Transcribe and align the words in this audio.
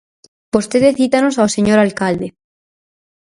Vostede 0.53 0.89
cítanos 0.99 1.35
ao 1.37 1.53
señor 1.55 1.79
alcalde. 1.81 2.27